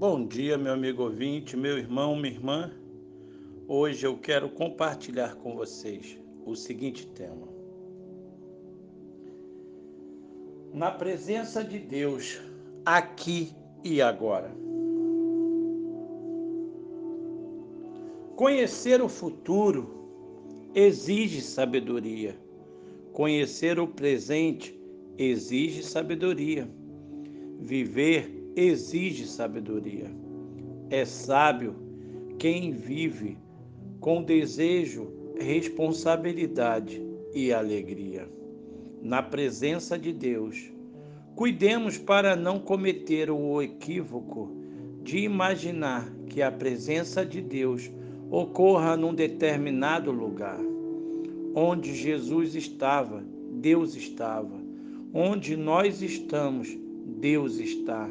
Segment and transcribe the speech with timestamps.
[0.00, 2.72] Bom dia, meu amigo ouvinte, meu irmão, minha irmã.
[3.68, 7.46] Hoje eu quero compartilhar com vocês o seguinte tema.
[10.72, 12.40] Na presença de Deus,
[12.82, 13.52] aqui
[13.84, 14.50] e agora.
[18.36, 22.34] Conhecer o futuro exige sabedoria.
[23.12, 24.74] Conhecer o presente
[25.18, 26.66] exige sabedoria.
[27.60, 30.10] Viver exige sabedoria.
[30.90, 31.74] É sábio
[32.38, 33.38] quem vive
[34.00, 37.02] com desejo, responsabilidade
[37.34, 38.28] e alegria.
[39.02, 40.70] Na presença de Deus,
[41.34, 44.54] cuidemos para não cometer o equívoco
[45.02, 47.90] de imaginar que a presença de Deus
[48.30, 50.60] ocorra num determinado lugar.
[51.54, 54.60] Onde Jesus estava, Deus estava.
[55.14, 56.76] Onde nós estamos,
[57.18, 58.08] Deus está.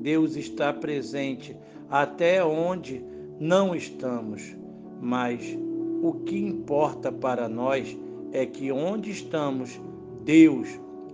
[0.00, 1.56] Deus está presente
[1.90, 3.04] até onde
[3.38, 4.56] não estamos,
[5.00, 5.56] mas
[6.02, 7.96] o que importa para nós
[8.32, 9.80] é que onde estamos,
[10.24, 10.68] Deus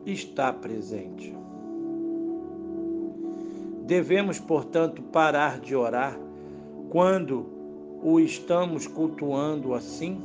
[0.04, 1.34] está presente.
[3.86, 6.18] Devemos, portanto, parar de orar
[6.90, 7.46] quando
[8.02, 10.20] o estamos cultuando assim?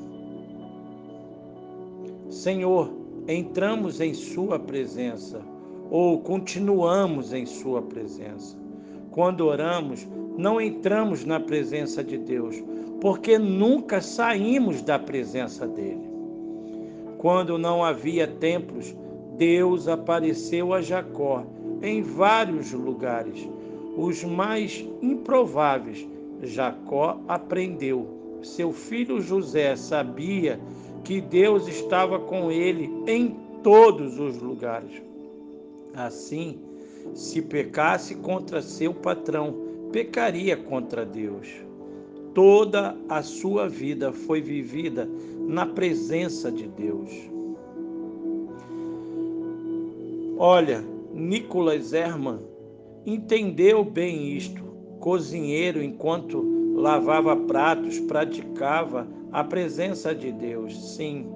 [2.29, 2.91] Senhor,
[3.27, 5.50] entramos em Sua presença
[5.91, 8.57] ou continuamos em Sua presença.
[9.11, 12.63] Quando oramos, não entramos na presença de Deus,
[13.01, 16.09] porque nunca saímos da presença dele.
[17.17, 18.95] Quando não havia templos,
[19.37, 21.45] Deus apareceu a Jacó
[21.81, 23.47] em vários lugares,
[23.97, 26.07] os mais improváveis.
[26.41, 28.39] Jacó aprendeu.
[28.41, 30.59] Seu filho José sabia
[31.03, 35.10] que Deus estava com ele em todos os lugares.
[35.93, 36.59] Assim,
[37.13, 41.47] se pecasse contra seu patrão, pecaria contra Deus.
[42.33, 45.09] Toda a sua vida foi vivida
[45.47, 47.11] na presença de Deus.
[50.37, 50.83] Olha,
[51.13, 52.39] Nicolas Herman
[53.05, 54.63] entendeu bem isto.
[54.99, 56.41] Cozinheiro, enquanto
[56.75, 60.95] lavava pratos, praticava a presença de Deus.
[60.95, 61.27] Sim,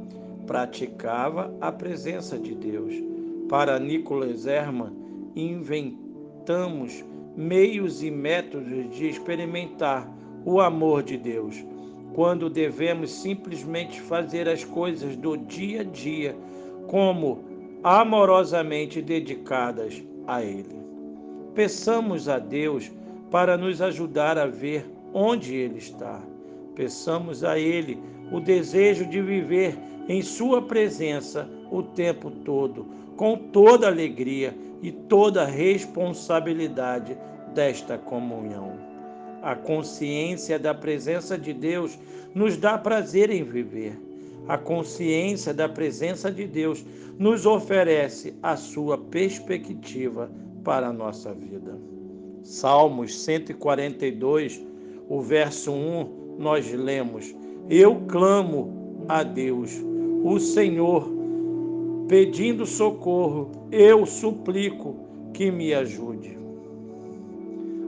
[0.48, 3.15] praticava a presença de Deus
[3.50, 4.92] para Nicholas Herman,
[5.36, 7.04] inventamos
[7.36, 10.10] meios e métodos de experimentar
[10.46, 11.64] o amor de Deus,
[12.14, 16.36] quando devemos simplesmente fazer as coisas do dia a dia
[16.88, 17.44] como
[17.84, 20.80] amorosamente dedicadas a Ele.
[21.54, 22.92] Peçamos a Deus
[23.30, 26.22] para nos ajudar a ver onde Ele está.
[26.76, 28.00] Peçamos a Ele
[28.32, 29.78] o desejo de viver
[30.08, 37.18] em Sua presença o tempo todo, com toda alegria e toda responsabilidade
[37.54, 38.74] desta comunhão.
[39.42, 41.98] A consciência da presença de Deus
[42.34, 44.00] nos dá prazer em viver.
[44.48, 46.86] A consciência da presença de Deus
[47.18, 50.30] nos oferece a sua perspectiva
[50.64, 51.80] para a nossa vida.
[52.44, 54.62] Salmos 142,
[55.08, 57.34] o verso 1, nós lemos:
[57.70, 59.84] Eu clamo a Deus,
[60.24, 61.10] o Senhor
[62.08, 64.96] pedindo socorro, eu suplico
[65.34, 66.38] que me ajude.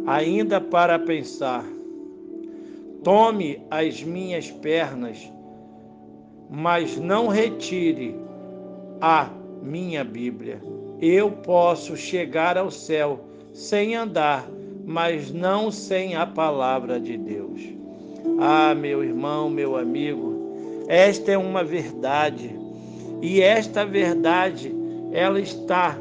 [0.08, 1.64] Ainda para pensar,
[3.04, 5.32] tome as minhas pernas,
[6.50, 8.16] mas não retire
[9.00, 9.30] a
[9.62, 10.62] minha Bíblia.
[11.00, 13.20] Eu posso chegar ao céu
[13.54, 14.50] sem andar,
[14.86, 17.62] mas não sem a palavra de Deus.
[18.40, 22.58] Ah, meu irmão, meu amigo, esta é uma verdade
[23.22, 24.76] e esta verdade,
[25.12, 25.98] ela está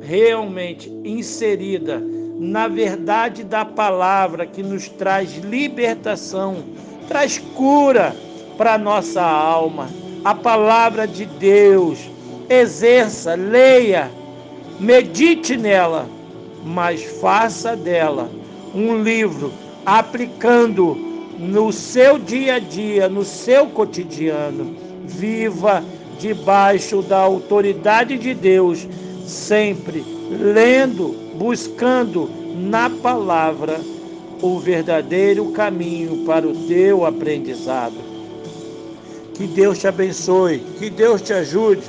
[0.00, 2.02] realmente inserida
[2.38, 6.64] na verdade da palavra que nos traz libertação,
[7.06, 8.16] traz cura
[8.56, 9.88] para nossa alma.
[10.24, 11.98] A palavra de Deus,
[12.48, 14.10] exerça, leia,
[14.78, 16.08] medite nela,
[16.64, 18.30] mas faça dela
[18.74, 19.52] um livro
[19.84, 21.09] aplicando
[21.40, 24.76] no seu dia a dia, no seu cotidiano.
[25.06, 25.82] Viva
[26.18, 28.86] debaixo da autoridade de Deus,
[29.26, 33.80] sempre lendo, buscando na palavra
[34.42, 37.96] o verdadeiro caminho para o teu aprendizado.
[39.34, 41.82] Que Deus te abençoe, que Deus te ajude.